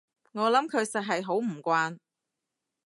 [0.31, 1.99] 我諗佢實係好唔慣